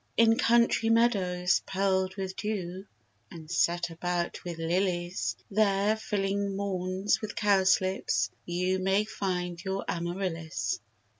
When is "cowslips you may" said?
7.35-9.03